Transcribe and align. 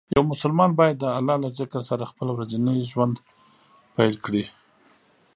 یو 0.15 0.23
مسلمان 0.31 0.71
باید 0.79 0.95
د 0.99 1.05
الله 1.19 1.35
له 1.43 1.49
ذکر 1.59 1.81
سره 1.89 2.09
خپل 2.11 2.27
ورځنی 2.31 2.77
ژوند 2.91 3.15
پیل 3.95 4.15
کړي. 4.25 4.43